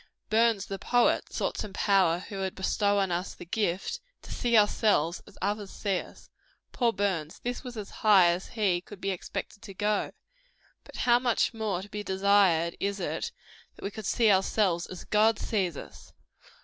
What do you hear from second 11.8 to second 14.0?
to be desired is it, that we